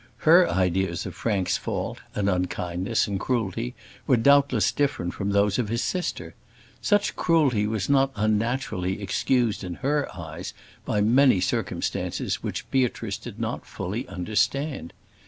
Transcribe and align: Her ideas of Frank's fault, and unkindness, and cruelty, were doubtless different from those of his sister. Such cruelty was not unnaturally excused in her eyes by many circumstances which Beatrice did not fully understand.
Her 0.25 0.49
ideas 0.49 1.05
of 1.05 1.13
Frank's 1.13 1.57
fault, 1.57 1.99
and 2.15 2.27
unkindness, 2.27 3.05
and 3.05 3.19
cruelty, 3.19 3.75
were 4.07 4.17
doubtless 4.17 4.71
different 4.71 5.13
from 5.13 5.29
those 5.29 5.59
of 5.59 5.69
his 5.69 5.83
sister. 5.83 6.33
Such 6.81 7.15
cruelty 7.15 7.67
was 7.67 7.87
not 7.87 8.09
unnaturally 8.15 8.99
excused 8.99 9.63
in 9.63 9.75
her 9.85 10.09
eyes 10.17 10.55
by 10.85 11.01
many 11.01 11.39
circumstances 11.39 12.41
which 12.41 12.65
Beatrice 12.71 13.17
did 13.19 13.39
not 13.39 13.63
fully 13.67 14.07
understand. 14.07 14.91